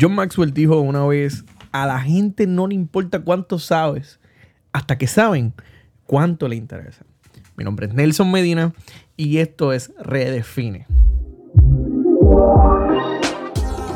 John 0.00 0.14
Maxwell 0.14 0.52
dijo 0.52 0.80
una 0.80 1.06
vez, 1.06 1.44
a 1.70 1.86
la 1.86 2.00
gente 2.00 2.46
no 2.46 2.66
le 2.66 2.74
importa 2.74 3.20
cuánto 3.20 3.58
sabes, 3.58 4.18
hasta 4.72 4.98
que 4.98 5.06
saben 5.06 5.54
cuánto 6.04 6.48
le 6.48 6.56
interesa. 6.56 7.04
Mi 7.56 7.62
nombre 7.62 7.86
es 7.86 7.94
Nelson 7.94 8.30
Medina 8.30 8.72
y 9.16 9.38
esto 9.38 9.72
es 9.72 9.92
Redefine. 10.00 10.86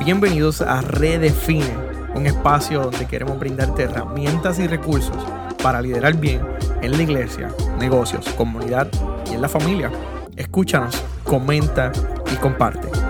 Bienvenidos 0.04 0.61
a 0.61 0.82
Redefine, 0.82 1.74
un 2.15 2.26
espacio 2.26 2.83
donde 2.83 3.06
queremos 3.06 3.38
brindarte 3.38 3.83
herramientas 3.83 4.60
y 4.60 4.69
recursos 4.69 5.17
para 5.62 5.83
liderar 5.83 6.17
bien 6.17 6.42
en 6.80 6.92
la 6.92 7.03
iglesia, 7.03 7.53
negocios, 7.80 8.28
comunidad 8.30 8.88
y 9.28 9.35
en 9.35 9.42
la 9.42 9.49
familia. 9.49 9.90
Escúchanos, 10.37 11.03
comenta 11.24 11.90
y 12.33 12.37
comparte. 12.37 13.08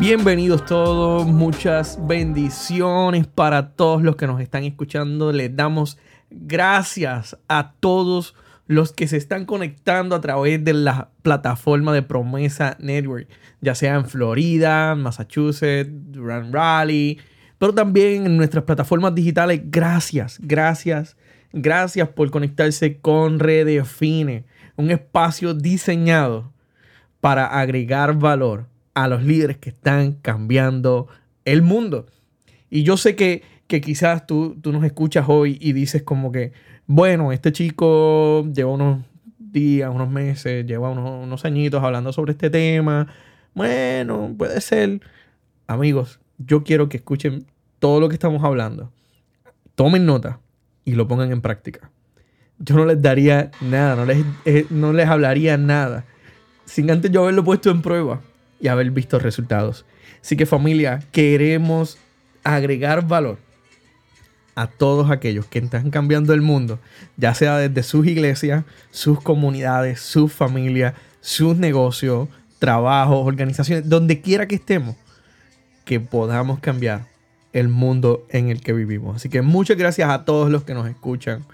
Bienvenidos 0.00 0.66
todos, 0.66 1.24
muchas 1.24 2.04
bendiciones 2.04 3.28
para 3.28 3.70
todos 3.70 4.02
los 4.02 4.16
que 4.16 4.26
nos 4.26 4.40
están 4.40 4.64
escuchando. 4.64 5.30
Les 5.30 5.54
damos 5.54 5.98
gracias 6.30 7.38
a 7.46 7.74
todos 7.78 8.34
los 8.66 8.92
que 8.92 9.06
se 9.06 9.16
están 9.16 9.46
conectando 9.46 10.16
a 10.16 10.20
través 10.20 10.64
de 10.64 10.74
la 10.74 11.10
plataforma 11.22 11.92
de 11.92 12.02
Promesa 12.02 12.76
Network, 12.80 13.28
ya 13.60 13.76
sea 13.76 13.94
en 13.94 14.04
Florida, 14.04 14.96
Massachusetts, 14.96 15.88
Durant 15.92 16.52
Raleigh, 16.52 17.18
pero 17.58 17.72
también 17.72 18.26
en 18.26 18.36
nuestras 18.36 18.64
plataformas 18.64 19.14
digitales. 19.14 19.60
Gracias, 19.66 20.40
gracias, 20.42 21.16
gracias 21.52 22.08
por 22.08 22.32
conectarse 22.32 22.98
con 22.98 23.38
Redefine, 23.38 24.44
un 24.74 24.90
espacio 24.90 25.54
diseñado 25.54 26.52
para 27.20 27.46
agregar 27.46 28.18
valor 28.18 28.73
a 28.94 29.08
los 29.08 29.22
líderes 29.22 29.58
que 29.58 29.70
están 29.70 30.12
cambiando 30.12 31.08
el 31.44 31.62
mundo. 31.62 32.06
Y 32.70 32.82
yo 32.82 32.96
sé 32.96 33.16
que, 33.16 33.42
quizás 33.66 34.26
tú, 34.26 34.56
tú 34.60 34.72
nos 34.72 34.84
escuchas 34.84 35.26
hoy 35.28 35.58
y 35.60 35.72
dices 35.72 36.02
como 36.02 36.30
que, 36.30 36.52
bueno, 36.86 37.32
este 37.32 37.50
chico 37.52 38.46
lleva 38.52 38.70
unos 38.70 39.00
días, 39.38 39.90
unos 39.92 40.08
meses, 40.08 40.64
lleva 40.64 40.90
unos, 40.90 41.24
unos 41.24 41.44
añitos 41.44 41.82
hablando 41.82 42.12
sobre 42.12 42.32
este 42.32 42.50
tema. 42.50 43.08
Bueno, 43.54 44.32
puede 44.38 44.60
ser. 44.60 45.00
Amigos, 45.66 46.20
yo 46.38 46.62
quiero 46.62 46.88
que 46.88 46.98
escuchen 46.98 47.46
todo 47.80 48.00
lo 48.00 48.08
que 48.08 48.14
estamos 48.14 48.44
hablando. 48.44 48.92
Tomen 49.74 50.06
nota 50.06 50.38
y 50.84 50.92
lo 50.92 51.08
pongan 51.08 51.32
en 51.32 51.40
práctica. 51.40 51.90
Yo 52.60 52.76
no 52.76 52.84
les 52.84 53.02
daría 53.02 53.50
nada, 53.60 53.96
no 53.96 54.04
les, 54.04 54.24
eh, 54.44 54.66
no 54.70 54.92
les 54.92 55.08
hablaría 55.08 55.56
nada 55.56 56.04
sin 56.64 56.90
antes 56.90 57.10
yo 57.10 57.22
haberlo 57.22 57.44
puesto 57.44 57.70
en 57.70 57.82
prueba 57.82 58.20
y 58.60 58.68
haber 58.68 58.90
visto 58.90 59.18
resultados. 59.18 59.84
Así 60.22 60.36
que 60.36 60.46
familia, 60.46 61.02
queremos 61.12 61.98
agregar 62.42 63.06
valor 63.06 63.38
a 64.54 64.66
todos 64.68 65.10
aquellos 65.10 65.46
que 65.46 65.58
están 65.58 65.90
cambiando 65.90 66.32
el 66.32 66.40
mundo, 66.40 66.78
ya 67.16 67.34
sea 67.34 67.58
desde 67.58 67.82
sus 67.82 68.06
iglesias, 68.06 68.64
sus 68.90 69.20
comunidades, 69.20 70.00
sus 70.00 70.32
familias, 70.32 70.94
sus 71.20 71.56
negocios, 71.56 72.28
trabajos, 72.58 73.26
organizaciones, 73.26 73.88
donde 73.88 74.20
quiera 74.20 74.46
que 74.46 74.54
estemos, 74.54 74.96
que 75.84 76.00
podamos 76.00 76.60
cambiar 76.60 77.06
el 77.52 77.68
mundo 77.68 78.26
en 78.30 78.48
el 78.48 78.60
que 78.60 78.72
vivimos. 78.72 79.16
Así 79.16 79.28
que 79.28 79.42
muchas 79.42 79.76
gracias 79.76 80.08
a 80.10 80.24
todos 80.24 80.50
los 80.50 80.64
que 80.64 80.74
nos 80.74 80.88
escuchan, 80.88 81.44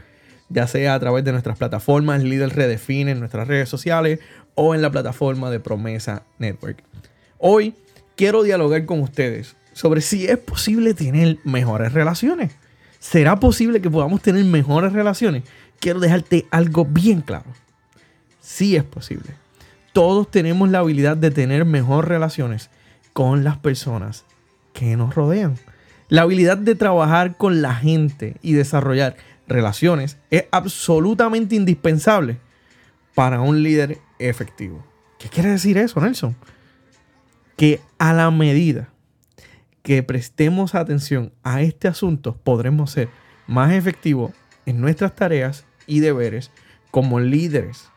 ya 0.48 0.66
sea 0.66 0.94
a 0.94 1.00
través 1.00 1.24
de 1.24 1.32
nuestras 1.32 1.56
plataformas, 1.56 2.22
Líder 2.22 2.54
Redefine, 2.54 3.12
en 3.12 3.20
nuestras 3.20 3.48
redes 3.48 3.68
sociales 3.68 4.20
o 4.62 4.74
en 4.74 4.82
la 4.82 4.90
plataforma 4.90 5.50
de 5.50 5.58
Promesa 5.58 6.22
Network. 6.38 6.84
Hoy 7.38 7.74
quiero 8.14 8.42
dialogar 8.42 8.84
con 8.84 9.00
ustedes 9.00 9.56
sobre 9.72 10.02
si 10.02 10.26
es 10.26 10.36
posible 10.36 10.92
tener 10.92 11.38
mejores 11.44 11.94
relaciones. 11.94 12.52
¿Será 12.98 13.40
posible 13.40 13.80
que 13.80 13.88
podamos 13.88 14.20
tener 14.20 14.44
mejores 14.44 14.92
relaciones? 14.92 15.44
Quiero 15.78 15.98
dejarte 15.98 16.46
algo 16.50 16.84
bien 16.84 17.22
claro. 17.22 17.46
Sí 18.38 18.76
es 18.76 18.84
posible. 18.84 19.30
Todos 19.94 20.30
tenemos 20.30 20.68
la 20.68 20.80
habilidad 20.80 21.16
de 21.16 21.30
tener 21.30 21.64
mejores 21.64 22.10
relaciones 22.10 22.68
con 23.14 23.44
las 23.44 23.56
personas 23.56 24.26
que 24.74 24.94
nos 24.94 25.14
rodean. 25.14 25.56
La 26.10 26.20
habilidad 26.22 26.58
de 26.58 26.74
trabajar 26.74 27.38
con 27.38 27.62
la 27.62 27.74
gente 27.74 28.36
y 28.42 28.52
desarrollar 28.52 29.16
relaciones 29.48 30.18
es 30.30 30.44
absolutamente 30.50 31.54
indispensable 31.54 32.36
para 33.14 33.40
un 33.40 33.62
líder 33.62 34.00
efectivo. 34.28 34.84
¿Qué 35.18 35.28
quiere 35.28 35.50
decir 35.50 35.76
eso, 35.78 36.00
Nelson? 36.00 36.36
que 37.60 37.78
a 37.98 38.14
la 38.14 38.30
medida 38.30 38.88
que 39.82 40.02
prestemos 40.02 40.74
atención 40.74 41.30
a 41.42 41.60
este 41.60 41.88
asunto, 41.88 42.34
podremos 42.42 42.92
ser 42.92 43.10
más 43.46 43.72
efectivos 43.72 44.32
en 44.64 44.80
nuestras 44.80 45.14
tareas 45.14 45.66
y 45.86 46.00
deberes 46.00 46.50
como 46.90 47.20
líderes, 47.20 47.90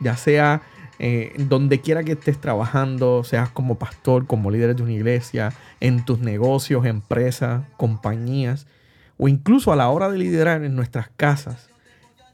ya 0.00 0.16
sea 0.16 0.62
eh, 0.98 1.34
donde 1.36 1.82
quiera 1.82 2.04
que 2.04 2.12
estés 2.12 2.40
trabajando, 2.40 3.22
seas 3.22 3.50
como 3.50 3.78
pastor, 3.78 4.26
como 4.26 4.50
líder 4.50 4.74
de 4.74 4.82
una 4.82 4.92
iglesia, 4.92 5.52
en 5.80 6.02
tus 6.06 6.20
negocios, 6.20 6.86
empresas, 6.86 7.64
compañías, 7.76 8.66
o 9.18 9.28
incluso 9.28 9.74
a 9.74 9.76
la 9.76 9.90
hora 9.90 10.08
de 10.08 10.16
liderar 10.16 10.64
en 10.64 10.74
nuestras 10.74 11.10
casas. 11.18 11.68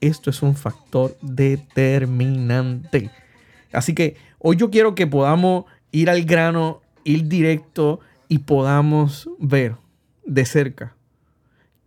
Esto 0.03 0.31
es 0.31 0.43
un 0.43 0.57
factor 0.57 1.17
determinante. 1.23 3.11
Así 3.73 3.95
que 3.95 4.17
hoy 4.41 4.57
yo 4.57 4.69
quiero 4.69 4.97
que 4.97 5.07
podamos 5.07 5.65
ir 5.93 6.11
al 6.11 6.25
grano, 6.25 6.83
ir 7.05 7.29
directo 7.29 8.01
y 8.29 8.39
podamos 8.39 9.31
ver 9.39 9.77
de 10.27 10.45
cerca 10.45 10.97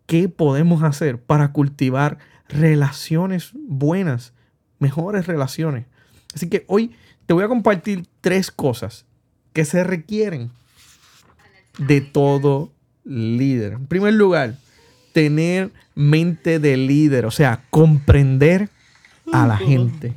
qué 0.06 0.30
podemos 0.30 0.81
hacer 0.84 1.20
para 1.20 1.52
cultivar 1.52 2.18
relaciones 2.48 3.52
buenas, 3.53 4.32
mejores 4.80 5.28
relaciones. 5.28 5.86
Así 6.34 6.47
que 6.47 6.64
hoy 6.68 6.96
te 7.26 7.34
voy 7.34 7.44
a 7.44 7.50
compartir 7.50 8.08
tres 8.22 8.50
cosas 8.50 9.06
que 9.52 9.66
se 9.66 9.84
requieren 9.84 10.52
de 11.78 12.00
todo 12.00 12.72
líder. 13.03 13.74
En 13.74 13.88
primer 13.88 14.14
lugar, 14.14 14.56
tener 15.16 15.72
mente 15.96 16.59
de 16.59 16.76
líder, 16.76 17.26
o 17.26 17.31
sea, 17.31 17.64
comprender 17.70 18.68
a 19.31 19.48
la 19.48 19.56
gente. 19.56 20.14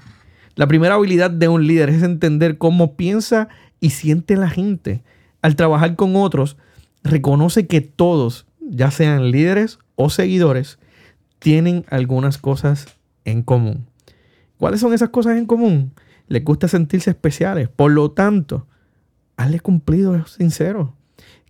La 0.56 0.66
primera 0.66 0.94
habilidad 0.94 1.30
de 1.30 1.46
un 1.46 1.68
líder 1.68 1.90
es 1.90 2.02
entender 2.02 2.58
cómo 2.58 2.96
piensa 2.96 3.48
y 3.78 3.90
siente 3.90 4.34
la 4.34 4.50
gente. 4.50 5.04
Al 5.40 5.54
trabajar 5.54 5.94
con 5.94 6.16
otros, 6.16 6.56
reconoce 7.04 7.68
que 7.68 7.80
todos, 7.80 8.48
ya 8.60 8.90
sean 8.90 9.30
líderes 9.30 9.78
o 9.94 10.10
seguidores, 10.10 10.80
tienen 11.38 11.84
algunas 11.90 12.36
cosas 12.36 12.88
en 13.24 13.42
común. 13.44 13.86
¿Cuáles 14.56 14.80
son 14.80 14.92
esas 14.92 15.10
cosas 15.10 15.36
en 15.36 15.46
común? 15.46 15.92
Les 16.26 16.42
gusta 16.42 16.66
sentirse 16.66 17.10
especiales. 17.10 17.68
Por 17.68 17.92
lo 17.92 18.10
tanto, 18.10 18.66
hazle 19.36 19.60
cumplido 19.60 20.26
sincero. 20.26 20.96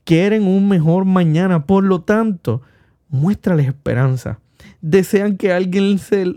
Quieren 0.05 0.47
un 0.47 0.69
mejor 0.69 1.07
mañana. 1.07 1.65
Por 1.65 1.85
lo 1.85 2.03
tanto, 2.03 2.61
muéstrales 3.09 3.67
esperanza. 3.67 4.41
Desean 4.81 5.37
que 5.37 5.53
alguien, 5.53 5.99
se, 5.99 6.33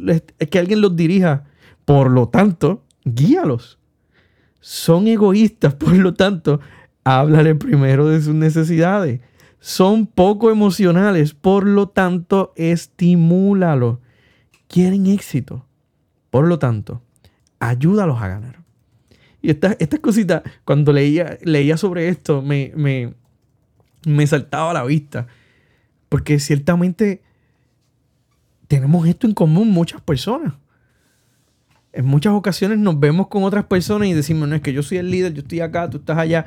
que 0.49 0.59
alguien 0.59 0.81
los 0.81 0.95
dirija. 0.95 1.45
Por 1.85 2.11
lo 2.11 2.29
tanto, 2.29 2.83
guíalos 3.03 3.79
son 4.61 5.07
egoístas, 5.07 5.73
por 5.75 5.93
lo 5.95 6.13
tanto, 6.13 6.61
háblale 7.03 7.55
primero 7.55 8.07
de 8.07 8.21
sus 8.21 8.35
necesidades. 8.35 9.19
Son 9.59 10.07
poco 10.07 10.49
emocionales, 10.49 11.33
por 11.33 11.67
lo 11.67 11.89
tanto, 11.89 12.53
estimúlalo. 12.55 13.99
Quieren 14.67 15.05
éxito, 15.07 15.65
por 16.29 16.47
lo 16.47 16.57
tanto, 16.57 17.01
ayúdalos 17.59 18.21
a 18.21 18.27
ganar. 18.27 18.61
Y 19.41 19.49
estas 19.49 19.75
esta 19.79 19.97
cositas, 19.97 20.43
cuando 20.63 20.93
leía, 20.93 21.37
leía 21.43 21.77
sobre 21.77 22.07
esto, 22.07 22.41
me, 22.41 22.71
me, 22.75 23.13
me 24.05 24.25
saltaba 24.25 24.71
a 24.71 24.75
la 24.75 24.83
vista. 24.83 25.27
Porque 26.11 26.39
ciertamente 26.39 27.23
tenemos 28.67 29.07
esto 29.07 29.25
en 29.25 29.33
común 29.33 29.69
muchas 29.69 30.01
personas 30.01 30.53
en 31.93 32.05
muchas 32.05 32.33
ocasiones 32.33 32.77
nos 32.77 32.99
vemos 32.99 33.27
con 33.27 33.43
otras 33.43 33.65
personas 33.65 34.07
y 34.07 34.13
decimos, 34.13 34.47
no 34.47 34.55
es 34.55 34.61
que 34.61 34.73
yo 34.73 34.83
soy 34.83 34.97
el 34.99 35.11
líder, 35.11 35.33
yo 35.33 35.41
estoy 35.41 35.59
acá, 35.59 35.89
tú 35.89 35.97
estás 35.97 36.17
allá. 36.17 36.45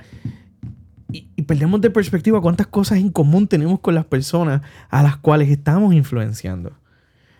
Y, 1.12 1.42
perdemos 1.42 1.80
de 1.80 1.90
perspectiva 1.90 2.40
cuántas 2.40 2.66
cosas 2.66 2.98
en 2.98 3.10
común 3.10 3.46
tenemos 3.46 3.78
con 3.80 3.94
las 3.94 4.06
personas 4.06 4.62
a 4.88 5.02
las 5.02 5.16
cuales 5.16 5.48
estamos 5.48 5.94
influenciando. 5.94 6.72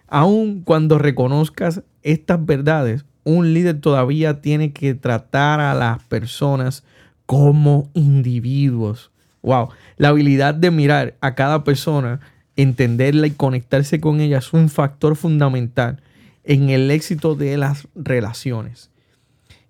Aun 0.07 0.61
cuando 0.61 0.99
reconozcas 0.99 1.83
estas 2.03 2.45
verdades, 2.45 3.05
un 3.25 3.53
líder 3.55 3.81
todavía 3.81 4.43
tiene 4.43 4.73
que 4.73 4.95
tratar 4.95 5.61
a 5.61 5.75
las 5.75 6.03
personas 6.05 6.85
como 7.27 7.91
individuos. 7.95 9.11
Wow, 9.45 9.69
la 9.99 10.09
habilidad 10.09 10.55
de 10.55 10.71
mirar 10.71 11.17
a 11.21 11.35
cada 11.35 11.65
persona, 11.65 12.21
entenderla 12.57 13.27
y 13.27 13.33
conectarse 13.33 14.01
con 14.01 14.21
ella 14.21 14.39
es 14.39 14.55
un 14.55 14.71
factor 14.71 15.17
fundamental 15.17 16.03
en 16.45 16.71
el 16.71 16.91
éxito 16.91 17.35
de 17.35 17.59
las 17.59 17.87
relaciones. 17.95 18.91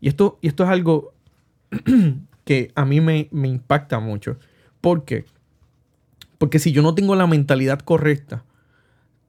Y 0.00 0.06
esto, 0.06 0.38
y 0.40 0.46
esto 0.46 0.62
es 0.62 0.70
algo 0.70 1.12
que 2.44 2.70
a 2.76 2.84
mí 2.84 3.00
me, 3.00 3.28
me 3.32 3.48
impacta 3.48 3.98
mucho. 3.98 4.38
¿Por 4.80 5.04
qué? 5.04 5.24
Porque 6.38 6.60
si 6.60 6.70
yo 6.70 6.80
no 6.80 6.94
tengo 6.94 7.16
la 7.16 7.26
mentalidad 7.26 7.80
correcta, 7.80 8.44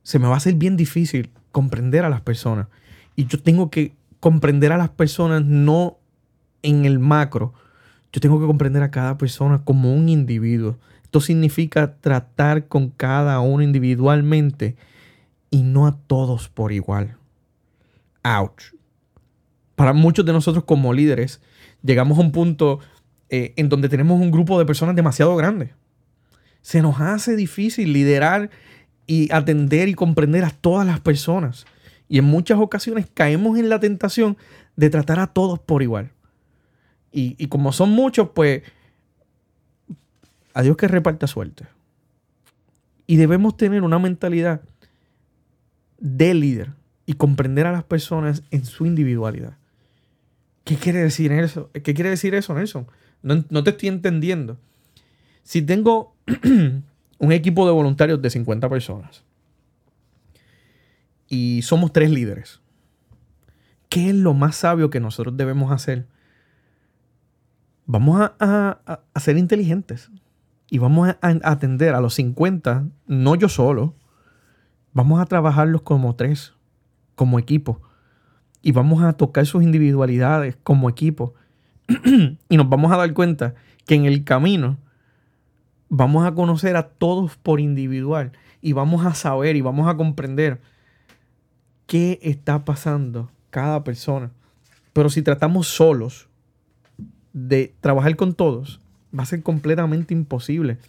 se 0.03 0.19
me 0.19 0.27
va 0.27 0.35
a 0.35 0.37
hacer 0.37 0.53
bien 0.53 0.77
difícil 0.77 1.31
comprender 1.51 2.05
a 2.05 2.09
las 2.09 2.21
personas. 2.21 2.67
Y 3.15 3.25
yo 3.25 3.41
tengo 3.41 3.71
que 3.71 3.93
comprender 4.19 4.71
a 4.71 4.77
las 4.77 4.89
personas 4.89 5.43
no 5.43 5.97
en 6.61 6.85
el 6.85 6.99
macro. 6.99 7.53
Yo 8.15 8.21
tengo 8.21 8.39
que 8.39 8.45
comprender 8.45 8.81
a 8.81 8.91
cada 8.91 9.17
persona 9.17 9.65
como 9.65 9.93
un 9.93 10.07
individuo. 10.07 10.77
Esto 11.03 11.19
significa 11.19 11.97
tratar 11.97 12.69
con 12.69 12.89
cada 12.89 13.41
uno 13.41 13.61
individualmente 13.61 14.77
y 15.51 15.63
no 15.63 15.85
a 15.85 15.97
todos 16.07 16.47
por 16.47 16.71
igual. 16.71 17.17
Ouch. 18.23 18.73
Para 19.75 19.91
muchos 19.91 20.25
de 20.25 20.31
nosotros 20.31 20.63
como 20.63 20.93
líderes, 20.93 21.41
llegamos 21.83 22.17
a 22.17 22.21
un 22.21 22.31
punto 22.31 22.79
eh, 23.27 23.53
en 23.57 23.67
donde 23.67 23.89
tenemos 23.89 24.21
un 24.21 24.31
grupo 24.31 24.57
de 24.59 24.65
personas 24.65 24.95
demasiado 24.95 25.35
grande. 25.35 25.73
Se 26.61 26.81
nos 26.81 27.01
hace 27.01 27.35
difícil 27.35 27.91
liderar 27.91 28.49
y 29.07 29.29
atender 29.33 29.89
y 29.89 29.93
comprender 29.93 30.45
a 30.45 30.51
todas 30.51 30.87
las 30.87 31.01
personas. 31.01 31.65
Y 32.07 32.19
en 32.19 32.23
muchas 32.23 32.59
ocasiones 32.59 33.07
caemos 33.13 33.59
en 33.59 33.67
la 33.67 33.81
tentación 33.81 34.37
de 34.77 34.89
tratar 34.89 35.19
a 35.19 35.27
todos 35.27 35.59
por 35.59 35.83
igual. 35.83 36.14
Y, 37.17 37.47
como 37.47 37.71
son 37.71 37.91
muchos, 37.91 38.31
pues 38.35 38.61
a 40.53 40.61
Dios 40.61 40.75
que 40.75 40.89
reparta 40.89 41.27
suerte. 41.27 41.65
Y 43.07 43.15
debemos 43.15 43.55
tener 43.55 43.83
una 43.83 43.99
mentalidad 43.99 44.59
de 45.97 46.33
líder 46.33 46.73
y 47.05 47.13
comprender 47.13 47.67
a 47.67 47.71
las 47.71 47.85
personas 47.85 48.43
en 48.51 48.65
su 48.65 48.85
individualidad. 48.85 49.57
¿Qué 50.65 50.75
quiere 50.75 50.99
decir 50.99 51.31
eso? 51.31 51.71
¿Qué 51.71 51.93
quiere 51.93 52.09
decir 52.09 52.35
eso, 52.35 52.53
Nelson? 52.53 52.85
No, 53.21 53.63
te 53.63 53.69
estoy 53.69 53.87
entendiendo. 53.87 54.57
Si 55.41 55.61
tengo 55.61 56.17
un 57.17 57.31
equipo 57.31 57.65
de 57.65 57.71
voluntarios 57.71 58.21
de 58.21 58.29
50 58.29 58.67
personas 58.67 59.23
y 61.29 61.61
somos 61.61 61.93
tres 61.93 62.11
líderes, 62.11 62.59
¿qué 63.87 64.09
es 64.09 64.15
lo 64.15 64.33
más 64.33 64.57
sabio 64.57 64.89
que 64.89 64.99
nosotros 64.99 65.37
debemos 65.37 65.71
hacer? 65.71 66.07
Vamos 67.85 68.31
a, 68.39 68.79
a 69.13 69.19
ser 69.19 69.37
inteligentes 69.37 70.09
y 70.69 70.79
vamos 70.79 71.09
a 71.09 71.17
atender 71.21 71.93
a 71.93 72.01
los 72.01 72.15
50, 72.15 72.85
no 73.07 73.35
yo 73.35 73.49
solo, 73.49 73.93
vamos 74.93 75.21
a 75.21 75.25
trabajarlos 75.25 75.83
como 75.83 76.15
tres, 76.15 76.53
como 77.15 77.37
equipo 77.37 77.81
y 78.61 78.71
vamos 78.71 79.03
a 79.03 79.13
tocar 79.13 79.45
sus 79.45 79.61
individualidades 79.61 80.57
como 80.63 80.89
equipo. 80.89 81.35
y 82.49 82.57
nos 82.57 82.67
vamos 82.67 82.91
a 82.91 82.97
dar 82.97 83.13
cuenta 83.13 83.53
que 83.85 83.93
en 83.93 84.05
el 84.05 84.23
camino 84.23 84.79
vamos 85.89 86.25
a 86.25 86.33
conocer 86.33 86.75
a 86.75 86.87
todos 86.89 87.37
por 87.37 87.59
individual 87.59 88.31
y 88.61 88.73
vamos 88.73 89.05
a 89.05 89.13
saber 89.13 89.55
y 89.55 89.61
vamos 89.61 89.87
a 89.87 89.95
comprender 89.95 90.59
qué 91.85 92.19
está 92.23 92.65
pasando 92.65 93.29
cada 93.51 93.83
persona. 93.83 94.31
Pero 94.93 95.09
si 95.09 95.21
tratamos 95.21 95.67
solos 95.67 96.27
de 97.35 97.75
trabajar 97.81 98.15
con 98.15 98.33
todos, 98.33 98.81
va 99.17 99.21
a 99.21 99.27
ser 99.27 99.43
completamente 99.43 100.15
imposible. 100.15 100.79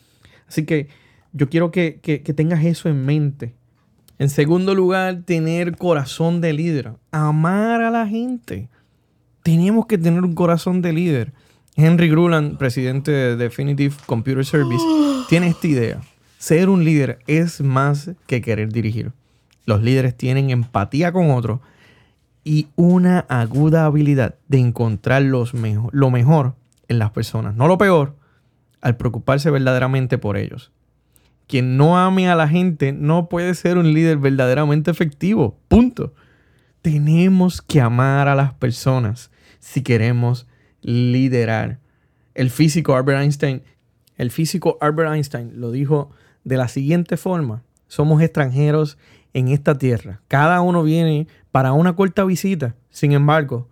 Así 0.48 0.64
que 0.64 0.88
yo 1.34 1.50
quiero 1.50 1.70
que, 1.70 2.00
que 2.00 2.32
tengas 2.32 2.64
eso 2.64 2.88
en 2.88 3.04
mente 3.04 3.54
en 4.18 4.30
segundo 4.30 4.74
lugar, 4.74 5.22
tener 5.24 5.76
corazón 5.76 6.40
de 6.40 6.54
líder. 6.54 6.92
Amar 7.10 7.82
a 7.82 7.90
la 7.90 8.06
gente. 8.06 8.70
Tenemos 9.42 9.86
que 9.86 9.98
tener 9.98 10.22
un 10.22 10.34
corazón 10.34 10.80
de 10.80 10.94
líder. 10.94 11.32
Henry 11.76 12.08
Gruland, 12.08 12.56
presidente 12.56 13.10
de 13.10 13.36
Definitive 13.36 13.94
Computer 14.06 14.44
Service, 14.44 14.82
tiene 15.28 15.48
esta 15.48 15.66
idea. 15.66 16.00
Ser 16.38 16.70
un 16.70 16.82
líder 16.84 17.18
es 17.26 17.60
más 17.60 18.10
que 18.26 18.40
querer 18.40 18.72
dirigir. 18.72 19.12
Los 19.66 19.82
líderes 19.82 20.16
tienen 20.16 20.48
empatía 20.48 21.12
con 21.12 21.30
otros 21.30 21.60
y 22.46 22.68
una 22.76 23.26
aguda 23.28 23.86
habilidad 23.86 24.36
de 24.46 24.60
encontrar 24.60 25.20
los 25.22 25.52
lo 25.52 26.10
mejor 26.12 26.54
en 26.86 27.00
las 27.00 27.10
personas, 27.10 27.56
no 27.56 27.66
lo 27.66 27.76
peor, 27.76 28.14
al 28.80 28.96
preocuparse 28.96 29.50
verdaderamente 29.50 30.16
por 30.16 30.36
ellos. 30.36 30.70
Quien 31.48 31.76
no 31.76 31.98
ame 31.98 32.28
a 32.30 32.36
la 32.36 32.46
gente 32.46 32.92
no 32.92 33.28
puede 33.28 33.52
ser 33.56 33.78
un 33.78 33.92
líder 33.92 34.18
verdaderamente 34.18 34.92
efectivo. 34.92 35.58
Punto. 35.66 36.14
Tenemos 36.82 37.60
que 37.62 37.80
amar 37.80 38.28
a 38.28 38.36
las 38.36 38.54
personas 38.54 39.32
si 39.58 39.82
queremos 39.82 40.46
liderar. 40.82 41.80
El 42.36 42.50
físico 42.50 42.94
Albert 42.94 43.22
Einstein, 43.22 43.62
el 44.18 44.30
físico 44.30 44.78
Albert 44.80 45.14
Einstein 45.14 45.60
lo 45.60 45.72
dijo 45.72 46.10
de 46.44 46.58
la 46.58 46.68
siguiente 46.68 47.16
forma: 47.16 47.64
somos 47.88 48.22
extranjeros 48.22 48.98
en 49.36 49.48
esta 49.48 49.76
tierra. 49.76 50.22
Cada 50.28 50.62
uno 50.62 50.82
viene 50.82 51.28
para 51.52 51.74
una 51.74 51.94
corta 51.94 52.24
visita. 52.24 52.74
Sin 52.88 53.12
embargo, 53.12 53.68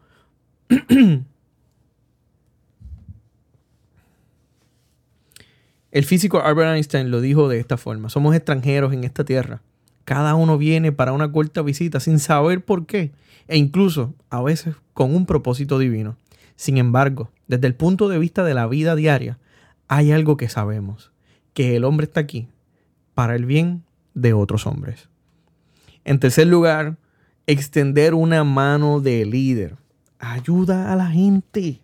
El 5.91 6.05
físico 6.05 6.43
Albert 6.43 6.75
Einstein 6.75 7.13
lo 7.13 7.21
dijo 7.21 7.49
de 7.49 7.61
esta 7.61 7.77
forma, 7.77 8.09
somos 8.09 8.35
extranjeros 8.35 8.93
en 8.93 9.05
esta 9.05 9.25
tierra. 9.25 9.63
Cada 10.05 10.35
uno 10.35 10.59
viene 10.59 10.91
para 10.91 11.13
una 11.13 11.31
corta 11.31 11.63
visita 11.63 12.01
sin 12.01 12.19
saber 12.19 12.65
por 12.65 12.85
qué 12.85 13.13
e 13.47 13.57
incluso 13.57 14.13
a 14.29 14.43
veces 14.43 14.75
con 14.93 15.15
un 15.15 15.25
propósito 15.25 15.79
divino. 15.79 16.17
Sin 16.57 16.79
embargo, 16.79 17.31
desde 17.47 17.69
el 17.69 17.77
punto 17.77 18.09
de 18.09 18.19
vista 18.19 18.43
de 18.43 18.55
la 18.55 18.67
vida 18.67 18.97
diaria, 18.97 19.39
hay 19.87 20.11
algo 20.11 20.37
que 20.37 20.49
sabemos, 20.49 21.13
que 21.53 21.77
el 21.77 21.85
hombre 21.85 22.07
está 22.07 22.19
aquí 22.19 22.49
para 23.15 23.37
el 23.37 23.47
bien 23.47 23.85
de 24.15 24.33
otros 24.33 24.67
hombres. 24.67 25.09
En 26.05 26.19
tercer 26.19 26.47
lugar, 26.47 26.97
extender 27.47 28.15
una 28.15 28.45
mano 28.45 29.01
de 29.01 29.25
líder. 29.25 29.77
Ayuda 30.19 30.93
a 30.93 30.97
la 30.97 31.07
gente. 31.07 31.81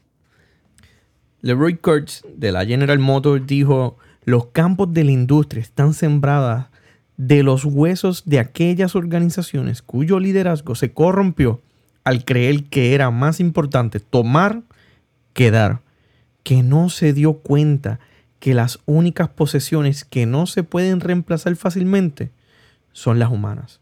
Leroy 1.42 1.76
Kurtz 1.76 2.22
de 2.36 2.52
la 2.52 2.66
General 2.66 2.98
Motors 2.98 3.46
dijo, 3.46 3.96
los 4.24 4.46
campos 4.46 4.92
de 4.92 5.04
la 5.04 5.12
industria 5.12 5.62
están 5.62 5.94
sembradas 5.94 6.66
de 7.16 7.42
los 7.42 7.64
huesos 7.64 8.24
de 8.26 8.38
aquellas 8.38 8.94
organizaciones 8.94 9.82
cuyo 9.82 10.20
liderazgo 10.20 10.74
se 10.74 10.92
corrompió 10.92 11.60
al 12.04 12.24
creer 12.24 12.64
que 12.64 12.94
era 12.94 13.10
más 13.10 13.40
importante 13.40 14.00
tomar 14.00 14.62
que 15.32 15.50
dar, 15.50 15.80
que 16.42 16.62
no 16.62 16.88
se 16.88 17.12
dio 17.12 17.34
cuenta 17.34 18.00
que 18.38 18.54
las 18.54 18.78
únicas 18.86 19.28
posesiones 19.28 20.04
que 20.04 20.26
no 20.26 20.46
se 20.46 20.62
pueden 20.62 21.00
reemplazar 21.00 21.56
fácilmente 21.56 22.30
son 22.92 23.18
las 23.18 23.30
humanas. 23.30 23.79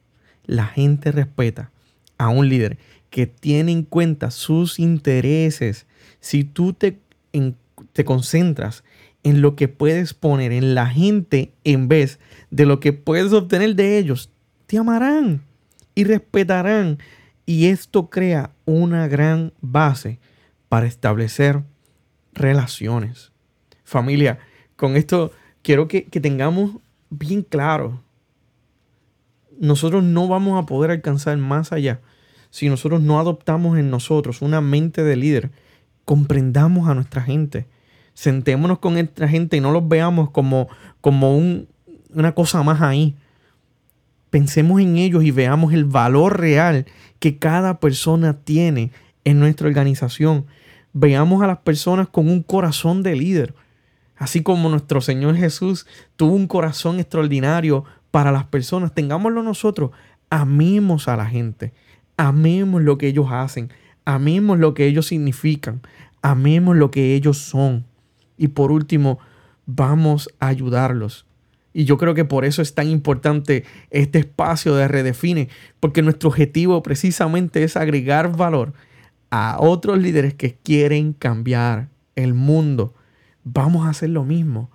La 0.49 0.67
gente 0.67 1.13
respeta 1.13 1.71
a 2.19 2.31
un 2.31 2.49
líder 2.49 2.79
que 3.11 3.29
tiene 3.29 3.71
en 3.71 3.85
cuenta 3.85 4.33
sus 4.33 4.81
intereses. 4.81 5.87
Si 6.19 6.43
tú 6.43 6.73
te 6.73 6.99
te 7.93 8.05
concentras 8.05 8.85
en 9.23 9.43
lo 9.43 9.57
que 9.57 9.69
puedes 9.69 10.15
poner 10.15 10.53
en 10.53 10.75
la 10.75 10.87
gente 10.87 11.53
en 11.65 11.89
vez 11.89 12.19
de 12.51 12.67
lo 12.67 12.81
que 12.81 12.93
puedes 12.93 13.33
obtener 13.33 13.75
de 13.75 13.99
ellos, 13.99 14.31
te 14.67 14.79
amarán 14.79 15.43
y 15.95 16.05
respetarán. 16.05 16.99
Y 17.45 17.67
esto 17.67 18.11
crea 18.11 18.53
una 18.65 19.09
gran 19.09 19.53
base 19.61 20.19
para 20.69 20.87
establecer 20.87 21.63
relaciones. 22.35 23.33
Familia, 23.85 24.39
con 24.77 24.97
esto 24.97 25.33
quiero 25.63 25.89
que, 25.89 26.05
que 26.05 26.21
tengamos 26.21 26.77
bien 27.11 27.43
claro, 27.43 28.03
nosotros 29.59 30.05
no 30.05 30.29
vamos 30.29 30.63
a 30.63 30.67
poder 30.67 30.91
alcanzar 30.91 31.37
más 31.37 31.73
allá 31.73 32.01
si 32.51 32.69
nosotros 32.69 33.03
no 33.03 33.19
adoptamos 33.19 33.79
en 33.79 33.91
nosotros 33.91 34.41
una 34.41 34.61
mente 34.61 35.05
de 35.05 35.17
líder 35.17 35.51
comprendamos 36.09 36.89
a 36.89 36.95
nuestra 36.95 37.21
gente. 37.21 37.67
Sentémonos 38.15 38.79
con 38.79 38.95
nuestra 38.95 39.29
gente 39.29 39.59
y 39.59 39.61
no 39.61 39.73
los 39.73 39.87
veamos 39.87 40.31
como, 40.31 40.71
como 41.03 41.37
una 41.37 42.33
cosa 42.35 42.63
más 42.63 42.81
ahí. 42.81 43.15
Pensemos 44.31 44.81
en 44.81 44.97
ellos 44.97 45.23
y 45.23 45.33
veamos 45.33 45.75
el 45.75 45.85
valor 45.85 46.41
real 46.41 46.87
que 47.19 47.37
cada 47.37 47.79
persona 47.79 48.39
tiene 48.39 48.91
en 49.25 49.39
nuestra 49.39 49.69
organización. 49.69 50.47
Veamos 50.95 51.43
a 51.43 51.47
las 51.47 51.59
personas 51.59 52.09
con 52.09 52.31
un 52.31 52.43
corazón 52.43 53.03
de 53.03 53.15
líder. 53.15 53.55
Así 54.17 54.43
como 54.43 54.71
nuestro 54.71 55.03
Señor 55.03 55.37
Jesús 55.37 55.87
tuvo 56.17 56.33
un 56.33 56.47
corazón 56.47 57.01
extraordinario 57.01 57.85
para 58.11 58.33
las 58.33 58.45
personas, 58.45 58.95
tengámoslo 58.95 59.43
nosotros. 59.43 59.91
Amemos 60.31 61.09
a 61.09 61.17
la 61.17 61.27
gente. 61.27 61.73
Amemos 62.17 62.83
lo 62.83 62.99
que 62.99 63.09
ellos 63.09 63.29
hacen. 63.31 63.71
Amemos 64.05 64.59
lo 64.59 64.75
que 64.75 64.87
ellos 64.87 65.07
significan. 65.07 65.81
Amemos 66.23 66.77
lo 66.77 66.91
que 66.91 67.15
ellos 67.15 67.39
son. 67.39 67.85
Y 68.37 68.49
por 68.49 68.73
último, 68.73 69.19
vamos 69.67 70.29
a 70.41 70.49
ayudarlos. 70.49 71.27
Y 71.73 71.85
yo 71.85 71.99
creo 71.99 72.15
que 72.15 72.25
por 72.25 72.45
eso 72.45 72.63
es 72.63 72.75
tan 72.75 72.89
importante 72.89 73.65
este 73.91 74.19
espacio 74.19 74.75
de 74.75 74.89
Redefine, 74.89 75.49
porque 75.79 76.03
nuestro 76.03 76.31
objetivo 76.31 76.83
precisamente 76.83 77.63
es 77.63 77.77
agregar 77.77 78.37
valor 78.37 78.73
a 79.31 79.59
otros 79.61 79.99
líderes 79.99 80.35
que 80.35 80.57
quieren 80.57 81.13
cambiar 81.13 81.89
el 82.17 82.35
mundo. 82.35 82.95
Vamos 83.45 83.87
a 83.87 83.91
hacer 83.91 84.11
lo 84.11 84.25
mismo. 84.25 84.71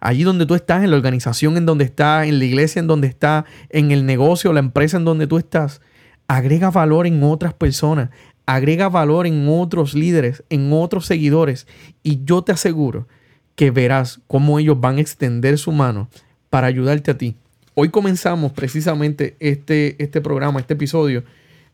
Allí 0.00 0.22
donde 0.22 0.46
tú 0.46 0.54
estás, 0.54 0.84
en 0.84 0.90
la 0.90 0.96
organización 0.96 1.56
en 1.56 1.66
donde 1.66 1.84
estás, 1.84 2.26
en 2.26 2.38
la 2.38 2.44
iglesia 2.44 2.80
en 2.80 2.86
donde 2.86 3.08
estás, 3.08 3.44
en 3.70 3.90
el 3.90 4.06
negocio, 4.06 4.52
la 4.52 4.60
empresa 4.60 4.96
en 4.96 5.04
donde 5.04 5.26
tú 5.26 5.38
estás, 5.38 5.80
agrega 6.28 6.70
valor 6.70 7.06
en 7.06 7.22
otras 7.22 7.54
personas, 7.54 8.10
agrega 8.44 8.88
valor 8.88 9.26
en 9.26 9.48
otros 9.48 9.94
líderes, 9.94 10.44
en 10.50 10.72
otros 10.72 11.06
seguidores. 11.06 11.66
Y 12.02 12.24
yo 12.24 12.42
te 12.42 12.52
aseguro 12.52 13.08
que 13.54 13.70
verás 13.70 14.20
cómo 14.26 14.58
ellos 14.58 14.80
van 14.80 14.98
a 14.98 15.00
extender 15.00 15.58
su 15.58 15.72
mano 15.72 16.08
para 16.50 16.66
ayudarte 16.66 17.10
a 17.10 17.18
ti. 17.18 17.36
Hoy 17.74 17.90
comenzamos 17.90 18.52
precisamente 18.52 19.36
este, 19.40 20.02
este 20.02 20.20
programa, 20.20 20.60
este 20.60 20.74
episodio, 20.74 21.24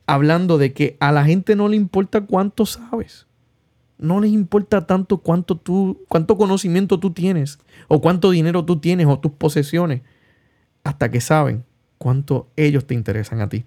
hablando 0.06 0.58
de 0.58 0.72
que 0.72 0.96
a 1.00 1.12
la 1.12 1.24
gente 1.24 1.54
no 1.54 1.68
le 1.68 1.76
importa 1.76 2.22
cuánto 2.22 2.66
sabes. 2.66 3.26
No 4.02 4.20
les 4.20 4.32
importa 4.32 4.86
tanto 4.86 5.18
cuánto, 5.18 5.56
tú, 5.56 6.04
cuánto 6.08 6.36
conocimiento 6.36 6.98
tú 6.98 7.12
tienes, 7.12 7.58
o 7.88 8.00
cuánto 8.00 8.30
dinero 8.30 8.64
tú 8.64 8.80
tienes, 8.80 9.06
o 9.06 9.18
tus 9.18 9.32
posesiones, 9.32 10.02
hasta 10.84 11.10
que 11.10 11.20
saben 11.20 11.64
cuánto 11.98 12.48
ellos 12.56 12.86
te 12.86 12.94
interesan 12.94 13.40
a 13.40 13.48
ti. 13.48 13.64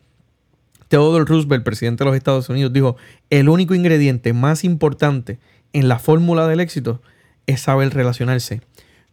Theodore 0.89 1.25
Roosevelt, 1.25 1.63
presidente 1.63 2.03
de 2.03 2.09
los 2.09 2.17
Estados 2.17 2.49
Unidos, 2.49 2.73
dijo, 2.73 2.97
el 3.29 3.49
único 3.49 3.73
ingrediente 3.73 4.33
más 4.33 4.63
importante 4.63 5.39
en 5.73 5.87
la 5.87 5.99
fórmula 5.99 6.47
del 6.47 6.59
éxito 6.59 7.01
es 7.47 7.61
saber 7.61 7.93
relacionarse 7.93 8.61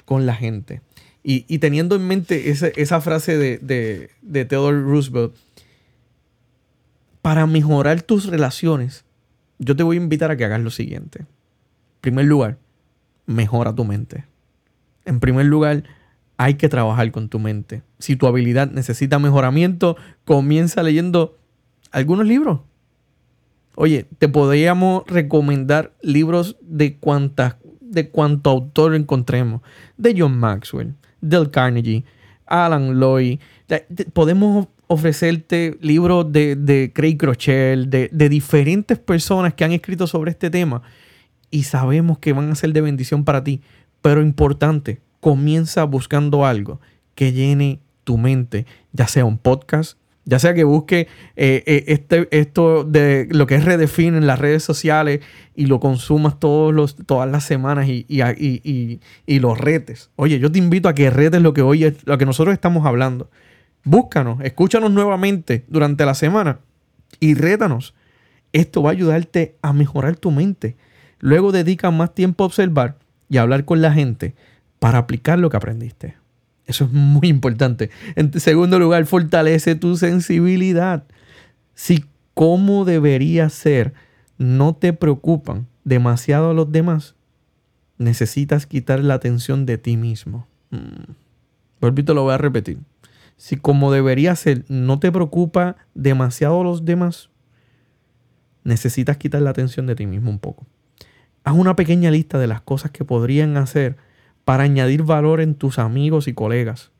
con 0.04 0.26
la 0.26 0.34
gente. 0.34 0.82
Y, 1.24 1.58
teniendo 1.58 1.94
en 1.94 2.08
mente 2.08 2.50
esa, 2.50 3.00
frase 3.00 3.38
de, 3.38 4.10
de 4.22 4.44
Theodore 4.44 4.82
Roosevelt, 4.82 5.36
para 7.22 7.46
mejorar 7.46 8.02
tus 8.02 8.26
relaciones, 8.26 9.04
yo 9.64 9.76
te 9.76 9.82
voy 9.82 9.96
a 9.96 10.00
invitar 10.00 10.30
a 10.30 10.36
que 10.36 10.44
hagas 10.44 10.60
lo 10.60 10.70
siguiente. 10.70 11.20
En 11.20 11.26
primer 12.00 12.24
lugar, 12.26 12.58
mejora 13.26 13.74
tu 13.74 13.84
mente. 13.84 14.24
En 15.04 15.20
primer 15.20 15.46
lugar, 15.46 15.84
hay 16.36 16.54
que 16.54 16.68
trabajar 16.68 17.10
con 17.12 17.28
tu 17.28 17.38
mente. 17.38 17.82
Si 17.98 18.16
tu 18.16 18.26
habilidad 18.26 18.70
necesita 18.70 19.18
mejoramiento, 19.18 19.96
comienza 20.24 20.82
leyendo 20.82 21.38
algunos 21.92 22.26
libros. 22.26 22.60
Oye, 23.76 24.06
te 24.18 24.28
podríamos 24.28 25.04
recomendar 25.06 25.92
libros 26.02 26.56
de 26.60 26.96
cuantas 26.96 27.56
de 27.80 28.08
cuánto 28.08 28.50
autor 28.50 28.94
encontremos. 28.94 29.60
De 29.96 30.14
John 30.16 30.38
Maxwell, 30.38 30.94
Del 31.20 31.50
Carnegie, 31.50 32.04
Alan 32.46 32.98
Loy. 32.98 33.38
Podemos 34.12 34.68
ofrecerte 34.92 35.76
libros 35.80 36.30
de, 36.32 36.90
Craig 36.94 37.16
Crochel, 37.16 37.90
de, 37.90 38.08
de 38.12 38.28
diferentes 38.28 38.98
personas 38.98 39.54
que 39.54 39.64
han 39.64 39.72
escrito 39.72 40.06
sobre 40.06 40.30
este 40.30 40.50
tema 40.50 40.82
y 41.50 41.64
sabemos 41.64 42.18
que 42.18 42.32
van 42.32 42.50
a 42.50 42.54
ser 42.54 42.72
de 42.72 42.80
bendición 42.80 43.24
para 43.24 43.44
ti. 43.44 43.60
Pero 44.00 44.22
importante, 44.22 45.00
comienza 45.20 45.84
buscando 45.84 46.44
algo 46.44 46.80
que 47.14 47.32
llene 47.32 47.80
tu 48.04 48.18
mente, 48.18 48.66
ya 48.92 49.06
sea 49.06 49.24
un 49.24 49.38
podcast, 49.38 49.96
ya 50.24 50.38
sea 50.38 50.54
que 50.54 50.64
busque 50.64 51.08
eh, 51.36 51.62
eh, 51.66 51.84
este, 51.88 52.28
esto 52.30 52.84
de 52.84 53.28
lo 53.30 53.46
que 53.46 53.56
es 53.56 53.64
Redefine 53.64 54.18
en 54.18 54.26
las 54.26 54.38
redes 54.38 54.62
sociales 54.62 55.20
y 55.54 55.66
lo 55.66 55.80
consumas 55.80 56.38
todos 56.38 56.72
los, 56.72 56.96
todas 56.96 57.30
las 57.30 57.44
semanas 57.44 57.88
y, 57.88 58.06
y, 58.08 59.38
los 59.40 59.58
retes. 59.58 60.10
Oye, 60.16 60.38
yo 60.38 60.50
te 60.50 60.58
invito 60.58 60.88
a 60.88 60.94
que 60.94 61.10
retes 61.10 61.42
lo 61.42 61.52
que 61.52 61.62
hoy 61.62 61.96
lo 62.04 62.18
que 62.18 62.26
nosotros 62.26 62.52
estamos 62.52 62.86
hablando. 62.86 63.30
Búscanos, 63.84 64.40
escúchanos 64.42 64.90
nuevamente 64.90 65.64
durante 65.68 66.06
la 66.06 66.14
semana 66.14 66.60
y 67.20 67.34
rétanos. 67.34 67.94
Esto 68.52 68.82
va 68.82 68.90
a 68.90 68.92
ayudarte 68.92 69.56
a 69.62 69.72
mejorar 69.72 70.16
tu 70.16 70.30
mente. 70.30 70.76
Luego 71.18 71.52
dedica 71.52 71.90
más 71.90 72.14
tiempo 72.14 72.44
a 72.44 72.46
observar 72.46 72.98
y 73.28 73.38
a 73.38 73.42
hablar 73.42 73.64
con 73.64 73.80
la 73.80 73.92
gente 73.92 74.34
para 74.78 74.98
aplicar 74.98 75.38
lo 75.38 75.50
que 75.50 75.56
aprendiste. 75.56 76.16
Eso 76.66 76.84
es 76.84 76.92
muy 76.92 77.28
importante. 77.28 77.90
En 78.14 78.38
segundo 78.40 78.78
lugar, 78.78 79.04
fortalece 79.06 79.74
tu 79.74 79.96
sensibilidad. 79.96 81.04
Si 81.74 82.04
cómo 82.34 82.84
debería 82.84 83.48
ser 83.48 83.94
no 84.38 84.74
te 84.74 84.92
preocupan 84.92 85.66
demasiado 85.84 86.50
a 86.50 86.54
los 86.54 86.70
demás, 86.70 87.14
necesitas 87.98 88.66
quitar 88.66 89.00
la 89.00 89.14
atención 89.14 89.66
de 89.66 89.78
ti 89.78 89.96
mismo. 89.96 90.46
Mm. 90.70 91.12
Lo 91.80 92.22
voy 92.22 92.34
a 92.34 92.38
repetir. 92.38 92.78
Si 93.42 93.56
como 93.56 93.90
debería 93.90 94.36
ser 94.36 94.64
no 94.68 95.00
te 95.00 95.10
preocupa 95.10 95.74
demasiado 95.94 96.62
los 96.62 96.84
demás, 96.84 97.28
necesitas 98.62 99.16
quitar 99.16 99.42
la 99.42 99.50
atención 99.50 99.84
de 99.88 99.96
ti 99.96 100.06
mismo 100.06 100.30
un 100.30 100.38
poco. 100.38 100.64
Haz 101.42 101.54
una 101.54 101.74
pequeña 101.74 102.12
lista 102.12 102.38
de 102.38 102.46
las 102.46 102.60
cosas 102.60 102.92
que 102.92 103.04
podrían 103.04 103.56
hacer 103.56 103.96
para 104.44 104.62
añadir 104.62 105.02
valor 105.02 105.40
en 105.40 105.56
tus 105.56 105.80
amigos 105.80 106.28
y 106.28 106.34
colegas, 106.34 106.92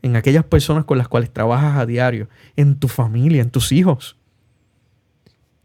en 0.00 0.14
aquellas 0.14 0.44
personas 0.44 0.84
con 0.84 0.96
las 0.96 1.08
cuales 1.08 1.32
trabajas 1.32 1.76
a 1.76 1.86
diario, 1.86 2.28
en 2.54 2.78
tu 2.78 2.86
familia, 2.86 3.42
en 3.42 3.50
tus 3.50 3.72
hijos. 3.72 4.16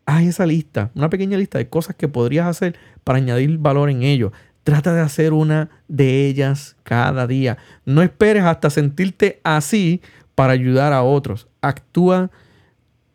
Haz 0.07 0.23
esa 0.23 0.47
lista, 0.47 0.89
una 0.95 1.11
pequeña 1.11 1.37
lista 1.37 1.59
de 1.59 1.69
cosas 1.69 1.95
que 1.95 2.07
podrías 2.07 2.47
hacer 2.47 2.75
para 3.03 3.19
añadir 3.19 3.59
valor 3.59 3.91
en 3.91 4.01
ellos. 4.01 4.31
Trata 4.65 4.95
de 4.95 5.01
hacer 5.01 5.31
una 5.31 5.69
de 5.87 6.25
ellas 6.25 6.75
cada 6.81 7.27
día. 7.27 7.59
No 7.85 8.01
esperes 8.01 8.43
hasta 8.45 8.71
sentirte 8.71 9.39
así 9.43 10.01
para 10.33 10.53
ayudar 10.53 10.91
a 10.91 11.03
otros. 11.03 11.47
Actúa 11.61 12.31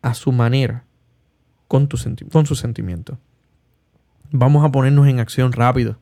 a 0.01 0.13
su 0.13 0.31
manera, 0.31 0.85
con, 1.67 1.89
tu 1.89 1.97
con 2.31 2.45
sus 2.45 2.57
sentimientos. 2.57 3.17
Vamos 4.31 4.63
a 4.63 4.71
ponernos 4.71 5.09
en 5.09 5.19
acción 5.19 5.51
rápido. 5.51 5.99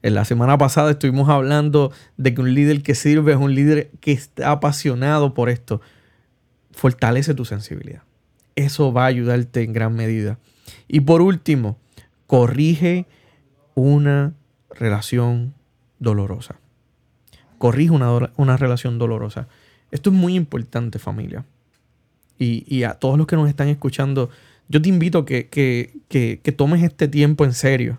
En 0.00 0.14
la 0.14 0.24
semana 0.24 0.56
pasada 0.56 0.92
estuvimos 0.92 1.28
hablando 1.28 1.92
de 2.16 2.32
que 2.32 2.40
un 2.40 2.54
líder 2.54 2.82
que 2.82 2.94
sirve 2.94 3.32
es 3.32 3.38
un 3.38 3.54
líder 3.54 3.90
que 4.00 4.12
está 4.12 4.50
apasionado 4.50 5.34
por 5.34 5.50
esto. 5.50 5.82
Fortalece 6.72 7.34
tu 7.34 7.44
sensibilidad. 7.44 8.02
Eso 8.56 8.94
va 8.94 9.04
a 9.04 9.08
ayudarte 9.08 9.62
en 9.62 9.74
gran 9.74 9.94
medida. 9.94 10.38
Y 10.88 11.00
por 11.00 11.20
último, 11.20 11.76
corrige 12.26 13.06
una 13.74 14.32
relación 14.74 15.54
dolorosa. 15.98 16.56
Corrige 17.58 17.90
una, 17.90 18.32
una 18.36 18.56
relación 18.56 18.98
dolorosa. 18.98 19.48
Esto 19.90 20.10
es 20.10 20.16
muy 20.16 20.34
importante, 20.34 20.98
familia. 20.98 21.44
Y, 22.38 22.84
a 22.84 22.94
todos 22.94 23.18
los 23.18 23.26
que 23.26 23.36
nos 23.36 23.50
están 23.50 23.68
escuchando, 23.68 24.30
yo 24.68 24.80
te 24.80 24.88
invito 24.88 25.18
a 25.18 25.26
que, 25.26 25.48
que 26.08 26.52
tomes 26.56 26.82
este 26.82 27.06
tiempo 27.06 27.44
en 27.44 27.52
serio 27.52 27.98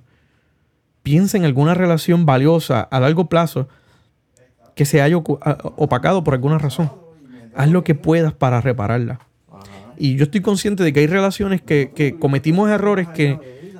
piensa 1.03 1.37
en 1.37 1.45
alguna 1.45 1.73
relación 1.73 2.25
valiosa 2.25 2.81
a 2.81 2.99
largo 2.99 3.25
plazo 3.25 3.67
que 4.75 4.85
se 4.85 5.01
haya 5.01 5.17
opacado 5.17 6.23
por 6.23 6.33
alguna 6.33 6.57
razón. 6.57 6.91
Haz 7.55 7.69
lo 7.69 7.83
que 7.83 7.95
puedas 7.95 8.33
para 8.33 8.61
repararla. 8.61 9.19
Y 9.97 10.15
yo 10.15 10.23
estoy 10.23 10.41
consciente 10.41 10.83
de 10.83 10.93
que 10.93 11.01
hay 11.01 11.07
relaciones 11.07 11.61
que, 11.61 12.15
cometimos 12.19 12.69
errores 12.69 13.07
que 13.09 13.37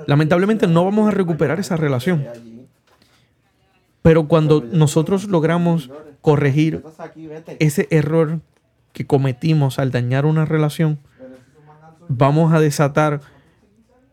lamentablemente 0.08 0.68
no 0.68 0.84
vamos 0.84 1.08
a 1.08 1.12
recuperar 1.12 1.60
esa 1.60 1.78
relación. 1.78 2.26
Pero 4.02 4.28
cuando 4.28 4.62
nosotros 4.62 5.28
logramos 5.28 5.92
corregir 6.22 6.84
ese 7.60 7.88
error 7.92 8.42
que 8.94 9.06
cometimos 9.06 9.80
al 9.80 9.92
dañar 9.92 10.26
una 10.26 10.46
relación, 10.46 11.00
vamos 12.08 12.54
a 12.54 12.60
desatar 12.60 13.22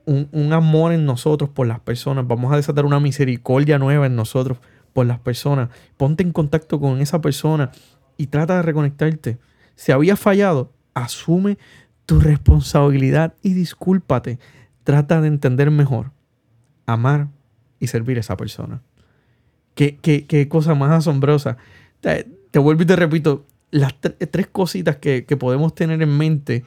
un, 0.04 0.52
amor 0.52 0.92
en 0.92 1.04
nosotros 1.04 1.50
por 1.50 1.66
las 1.66 1.80
personas. 1.80 2.26
Vamos 2.26 2.52
a 2.52 2.57
desatar 2.57 2.87
una 2.87 3.00
misericordia 3.00 3.78
nueva 3.78 4.07
en 4.07 4.16
nosotros 4.16 4.59
por 4.92 5.07
las 5.07 5.18
personas. 5.18 5.68
Ponte 5.97 6.23
en 6.23 6.33
contacto 6.33 6.80
con 6.80 7.00
esa 7.00 7.21
persona 7.21 7.71
y 8.16 8.28
trata 8.28 8.57
de 8.57 8.62
reconectarte. 8.62 9.38
Si 9.75 9.92
había 9.92 10.16
fallado, 10.16 10.73
asume 10.95 11.59
tu 12.07 12.21
responsabilidad 12.21 13.35
y 13.42 13.52
discúlpate. 13.52 14.38
Trata 14.83 15.21
de 15.21 15.28
entender 15.28 15.71
mejor, 15.71 16.11
amar 16.87 17.28
y 17.78 17.88
servir 17.88 18.16
a 18.16 18.21
esa 18.21 18.37
persona. 18.37 18.80
Qué, 19.78 20.49
cosa 20.49 20.75
más 20.75 20.90
asombrosa. 20.90 21.56
Te, 22.00 22.58
vuelvo 22.58 22.82
y 22.82 22.87
te 22.87 22.97
repito, 22.97 23.47
las 23.70 23.94
tres 24.00 24.49
cositas 24.49 24.97
que, 24.97 25.25
que 25.25 25.37
podemos 25.37 25.73
tener 25.73 26.02
en 26.02 26.18
mente 26.18 26.64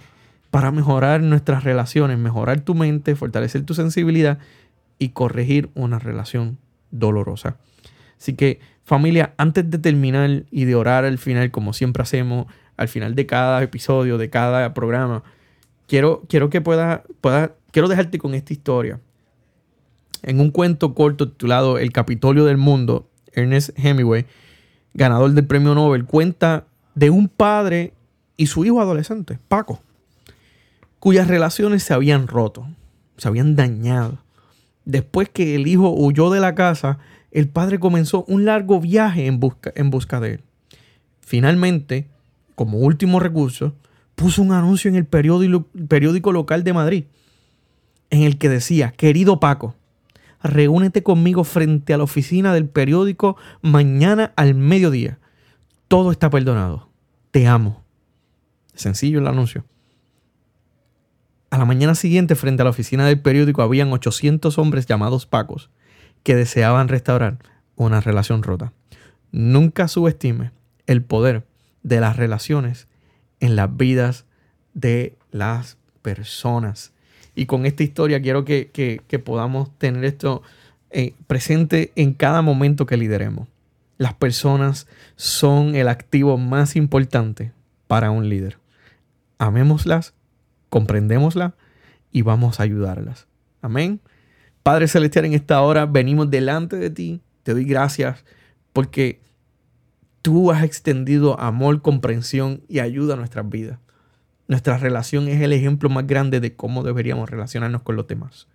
para 0.50 0.72
mejorar 0.72 1.22
nuestras 1.22 1.66
relaciones, 1.66 2.18
mejorar 2.18 2.62
tu 2.62 2.74
mente, 2.74 3.18
fortalecer 3.18 3.66
tu 3.66 3.74
sensibilidad 3.74 4.40
y 4.98 5.10
corregir 5.10 5.70
una 5.76 6.00
relación 6.00 6.58
dolorosa. 6.92 7.58
Así 8.18 8.34
que 8.34 8.62
familia, 8.86 9.34
antes 9.36 9.70
de 9.70 9.78
terminar 9.78 10.46
y 10.50 10.64
de 10.64 10.76
orar 10.76 11.04
al 11.04 11.18
final, 11.18 11.52
como 11.52 11.74
siempre 11.74 12.04
hacemos, 12.04 12.46
al 12.78 12.88
final 12.88 13.14
de 13.16 13.26
cada 13.26 13.62
episodio, 13.62 14.18
de 14.18 14.30
cada 14.30 14.74
programa, 14.74 15.24
quiero, 15.86 16.24
quiero 16.30 16.50
que 16.50 16.62
pueda, 16.62 17.04
pueda, 17.20 17.56
quiero 17.72 17.90
dejarte 17.90 18.20
con 18.20 18.36
esta 18.36 18.54
historia. 18.54 19.02
En 20.24 20.40
un 20.40 20.52
cuento 20.52 20.94
corto 20.94 21.30
titulado 21.30 21.78
El 21.78 21.92
Capitolio 21.92 22.46
del 22.46 22.58
Mundo, 22.58 23.10
Ernest 23.34 23.72
Hemingway, 23.78 24.26
ganador 24.94 25.32
del 25.32 25.46
premio 25.46 25.74
Nobel, 25.74 26.06
cuenta 26.06 26.66
de 26.96 27.10
un 27.10 27.28
padre 27.28 27.94
y 28.38 28.48
su 28.48 28.66
hijo 28.66 28.82
adolescente, 28.82 29.40
Paco 29.48 29.82
cuyas 31.02 31.28
relaciones 31.28 31.82
se 31.82 31.96
habían 31.96 32.28
roto, 32.28 32.68
se 33.18 33.28
habían 33.28 33.56
dañado. 33.56 34.20
Después 34.86 35.30
que 35.30 35.56
el 35.56 35.66
hijo 35.66 35.90
huyó 35.90 36.30
de 36.30 36.40
la 36.40 36.54
casa, 36.54 37.00
el 37.32 37.50
padre 37.50 37.80
comenzó 37.80 38.24
un 38.28 38.46
largo 38.46 38.80
viaje 38.80 39.26
en 39.26 39.40
busca, 39.40 39.74
en 39.76 39.90
busca 39.90 40.20
de 40.20 40.36
él. 40.36 40.42
Finalmente, 41.20 42.08
como 42.54 42.78
último 42.78 43.20
recurso, 43.20 43.74
puso 44.14 44.44
un 44.44 44.52
anuncio 44.52 44.90
en 44.90 44.96
el 44.96 45.06
periódico, 45.06 45.66
periódico 45.88 46.32
local 46.32 46.64
de 46.64 46.74
Madrid, 46.74 47.06
en 48.12 48.22
el 48.22 48.38
que 48.38 48.50
decía, 48.50 48.92
querido 48.92 49.40
Paco, 49.40 49.74
reúnete 50.44 51.04
conmigo 51.04 51.44
frente 51.44 51.94
a 51.94 51.98
la 51.98 52.04
oficina 52.04 52.54
del 52.54 52.68
periódico 52.68 53.38
mañana 53.62 54.34
al 54.36 54.56
mediodía. 54.56 55.20
Todo 55.88 56.12
está 56.12 56.30
perdonado. 56.30 56.90
Te 57.32 57.48
amo. 57.48 57.84
Sencillo 58.74 59.20
el 59.20 59.28
anuncio. 59.28 59.66
A 61.50 61.58
la 61.58 61.66
mañana 61.66 61.96
siguiente, 61.96 62.36
frente 62.36 62.62
a 62.62 62.66
la 62.66 62.70
oficina 62.70 63.06
del 63.06 63.22
periódico, 63.22 63.62
habían 63.62 63.92
800 63.92 64.58
hombres 64.58 64.86
llamados 64.86 65.26
Pacos 65.26 65.70
que 66.24 66.36
deseaban 66.36 66.88
restaurar 66.88 67.40
una 67.76 68.00
relación 68.00 68.42
rota. 68.42 68.74
Nunca 69.32 69.88
subestime 69.88 70.52
el 70.88 71.04
poder 71.04 71.46
de 71.84 72.00
las 72.00 72.16
relaciones 72.16 72.88
en 73.40 73.56
las 73.56 73.76
vidas 73.76 74.26
de 74.74 75.18
las 75.32 75.78
personas. 76.02 76.91
Y 77.36 77.46
con 77.46 77.66
esta 77.66 77.84
historia 77.84 78.22
quiero 78.22 78.46
que, 78.46 79.22
podamos 79.24 79.78
tener 79.78 80.04
esto 80.06 80.42
eh, 80.90 81.14
presente 81.28 81.92
en 81.96 82.14
cada 82.14 82.42
momento 82.42 82.86
que 82.86 82.98
lideremos. 82.98 83.48
Las 83.98 84.14
personas 84.14 84.88
son 85.16 85.76
el 85.76 85.88
activo 85.88 86.38
más 86.38 86.76
importante 86.76 87.54
para 87.88 88.12
un 88.12 88.30
líder. 88.30 88.58
Amémoslas 89.38 90.14
comprendémosla 90.72 91.54
y 92.12 92.24
vamos 92.24 92.60
a 92.60 92.64
ayudarlas. 92.64 93.28
Amén. 93.62 94.00
Padre 94.64 94.88
Celestial, 94.88 95.26
en 95.26 95.34
esta 95.34 95.62
hora 95.62 95.86
venimos 95.86 96.32
delante 96.32 96.78
de 96.78 96.90
ti. 96.90 97.22
Te 97.44 97.54
doy 97.54 97.66
gracias 97.66 98.24
porque 98.74 99.20
tú 100.22 100.50
has 100.52 100.64
extendido 100.64 101.40
amor, 101.40 101.82
comprensión 101.82 102.62
y 102.70 102.80
ayuda 102.80 103.14
a 103.14 103.18
nuestras 103.18 103.48
vidas. 103.50 103.80
Nuestra 104.52 104.78
relación 104.78 105.30
es 105.30 105.42
el 105.42 105.54
ejemplo 105.54 105.88
más 105.88 106.06
grande 106.06 106.42
de 106.42 106.58
cómo 106.58 106.84
deberíamos 106.84 107.30
relacionarnos 107.30 107.84
con 107.84 107.96
los 107.96 108.06
demás. 108.06 108.50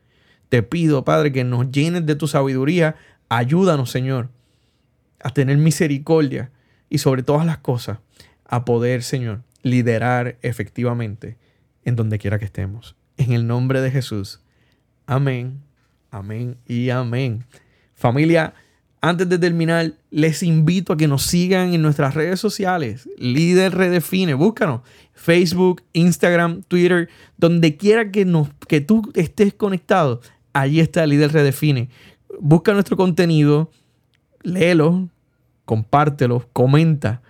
Te 0.50 0.62
pido, 0.62 1.06
Padre, 1.06 1.32
que 1.32 1.42
nos 1.42 1.70
llenes 1.70 2.04
de 2.04 2.14
tu 2.16 2.28
sabiduría. 2.28 2.96
Ayúdanos, 3.30 3.92
Señor, 3.92 4.28
a 5.20 5.30
tener 5.30 5.56
misericordia 5.56 6.50
y 6.90 6.98
sobre 6.98 7.22
todas 7.22 7.46
las 7.46 7.56
cosas, 7.56 8.00
a 8.44 8.66
poder, 8.66 9.02
Señor, 9.02 9.40
liderar 9.62 10.36
efectivamente 10.42 11.38
en 11.82 11.96
donde 11.96 12.18
quiera 12.18 12.38
que 12.38 12.44
estemos. 12.44 12.94
En 13.16 13.32
el 13.32 13.46
nombre 13.46 13.80
de 13.80 13.90
Jesús. 13.90 14.42
Amén, 15.06 15.62
amén 16.10 16.58
y 16.66 16.90
amén. 16.90 17.46
Familia, 17.94 18.52
antes 19.00 19.28
de 19.28 19.38
terminar, 19.38 19.92
les 20.10 20.42
invito 20.42 20.92
a 20.92 20.96
que 20.96 21.08
nos 21.08 21.22
sigan 21.22 21.74
en 21.74 21.82
nuestras 21.82 22.14
redes 22.14 22.40
sociales. 22.40 23.08
Líder 23.18 23.74
Redefine, 23.74 24.34
búscanos. 24.34 24.80
Facebook, 25.14 25.82
Instagram, 25.92 26.62
Twitter, 26.62 27.08
donde 27.36 27.76
quiera 27.76 28.10
que, 28.10 28.26
que 28.68 28.80
tú 28.80 29.10
estés 29.14 29.54
conectado, 29.54 30.20
allí 30.52 30.80
está 30.80 31.06
Líder 31.06 31.32
Redefine. 31.32 31.88
Busca 32.40 32.72
nuestro 32.72 32.96
contenido, 32.96 33.70
léelo, 34.42 35.08
compártelo, 35.64 36.48
comenta. 36.52 37.22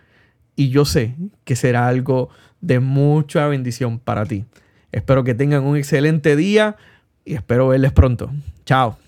Y 0.56 0.70
yo 0.70 0.84
sé 0.84 1.14
que 1.44 1.56
será 1.56 1.86
algo 1.88 2.30
de 2.60 2.80
mucha 2.80 3.46
bendición 3.46 3.98
para 3.98 4.24
ti. 4.24 4.44
Espero 4.92 5.24
que 5.24 5.34
tengan 5.34 5.64
un 5.64 5.76
excelente 5.76 6.36
día 6.36 6.76
y 7.24 7.34
espero 7.34 7.68
verles 7.68 7.92
pronto. 7.92 8.30
Chao. 8.64 8.98